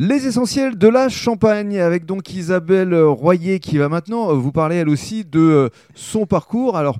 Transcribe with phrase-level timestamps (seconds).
[0.00, 4.88] Les essentiels de la Champagne avec donc Isabelle Royer qui va maintenant vous parler elle
[4.88, 6.76] aussi de euh, son parcours.
[6.76, 6.98] Alors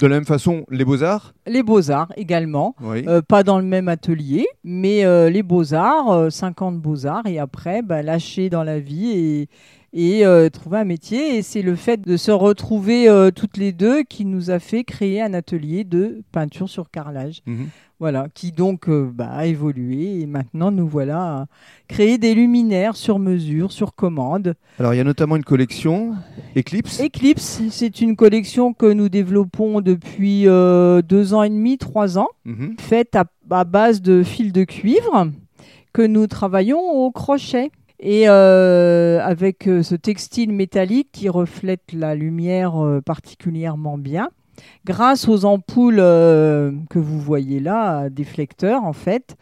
[0.00, 2.74] de la même façon, les beaux-arts Les beaux-arts également.
[2.80, 3.04] Oui.
[3.06, 7.82] Euh, pas dans le même atelier, mais euh, les beaux-arts, euh, 50 beaux-arts, et après,
[7.82, 9.48] bah, lâcher dans la vie et,
[9.92, 11.36] et euh, trouver un métier.
[11.36, 14.84] Et c'est le fait de se retrouver euh, toutes les deux qui nous a fait
[14.84, 17.42] créer un atelier de peinture sur carrelage.
[17.46, 17.68] Mhm.
[17.98, 21.46] Voilà, qui donc euh, bah, a évolué et maintenant nous voilà à
[21.86, 24.54] créer des luminaires sur mesure, sur commande.
[24.78, 26.14] Alors il y a notamment une collection
[26.56, 26.98] Eclipse.
[27.02, 32.28] Eclipse, c'est une collection que nous développons depuis euh, deux ans et demi, trois ans,
[32.46, 32.76] Mhm.
[32.80, 35.28] faite à, à base de fils de cuivre
[35.92, 37.70] que nous travaillons au crochet.
[38.02, 44.30] Et euh, avec euh, ce textile métallique qui reflète la lumière euh, particulièrement bien,
[44.86, 49.36] grâce aux ampoules que vous voyez là, déflecteurs en fait,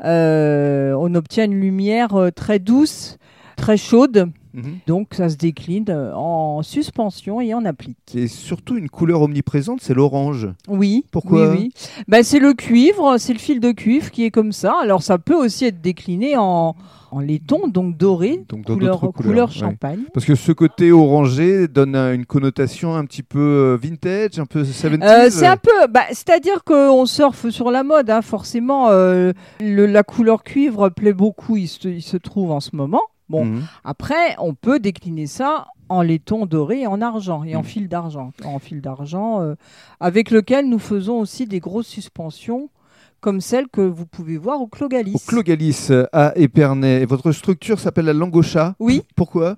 [0.00, 3.18] on obtient une lumière très douce,
[3.56, 4.30] très chaude.
[4.54, 4.78] Mhm.
[4.86, 7.96] Donc ça se décline euh, en suspension et en applique.
[8.14, 10.48] Et surtout une couleur omniprésente, c'est l'orange.
[10.68, 11.04] Oui.
[11.10, 11.72] Pourquoi oui, oui.
[12.08, 14.74] Ben, c'est le cuivre, c'est le fil de cuivre qui est comme ça.
[14.82, 16.74] Alors ça peut aussi être décliné en,
[17.10, 19.54] en laiton, donc doré, Donc dans couleur, couleur ouais.
[19.54, 20.00] champagne.
[20.12, 24.46] Parce que ce côté orangé donne euh, une connotation un petit peu euh, vintage, un
[24.46, 25.02] peu 70s.
[25.02, 28.88] Euh, c'est un peu, bah, c'est-à-dire qu'on surfe sur la mode, hein, forcément.
[28.90, 33.00] euh, le- la couleur cuivre plaît beaucoup, il se, il se trouve en ce moment.
[33.28, 33.62] Bon, Mhm.
[33.84, 37.64] après, on peut décliner ça en laiton doré et en argent, et en Mm.
[37.64, 38.32] fil d'argent.
[38.44, 39.54] En fil d'argent, euh,
[40.00, 42.70] avec lequel nous faisons aussi des grosses suspensions,
[43.20, 45.14] comme celles que vous pouvez voir au Clogalis.
[45.14, 47.02] Au Clogalis à Épernay.
[47.02, 48.76] Et Votre structure s'appelle la Langocha?
[48.78, 49.02] Oui.
[49.16, 49.56] Pourquoi?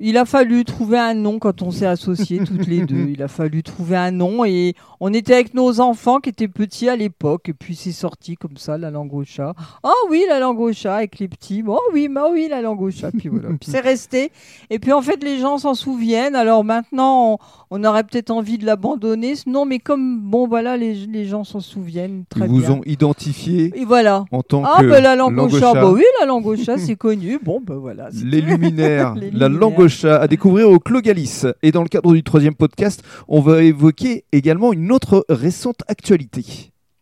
[0.00, 3.08] Il a fallu trouver un nom quand on s'est associés toutes les deux.
[3.12, 6.88] Il a fallu trouver un nom et on était avec nos enfants qui étaient petits
[6.88, 7.48] à l'époque.
[7.48, 9.54] Et puis c'est sorti comme ça, la langue au chat.
[9.82, 11.64] Oh oui, la langue au chat avec les petits.
[11.66, 13.10] Oh oui, oh oui, la langue au chat.
[13.10, 13.48] Puis voilà.
[13.60, 14.30] Puis c'est resté.
[14.70, 16.36] Et puis en fait, les gens s'en souviennent.
[16.36, 17.38] Alors maintenant, on,
[17.80, 19.34] on aurait peut-être envie de l'abandonner.
[19.46, 22.70] Non, mais comme, bon, voilà, les, les gens s'en souviennent très Ils vous bien.
[22.70, 24.24] ont identifié Et voilà.
[24.30, 25.74] en tant Ah, que ben la langue au chat.
[25.74, 27.38] Bah oui, la langue au chat, c'est connu.
[27.42, 28.10] Bon, ben voilà.
[28.24, 29.87] Les luminaires, Les la luminaires.
[30.04, 31.44] À découvrir au Clogalis.
[31.62, 36.72] Et dans le cadre du troisième podcast, on va évoquer également une autre récente actualité.